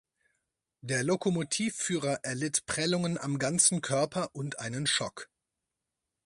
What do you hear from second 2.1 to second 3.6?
erlitt Prellungen am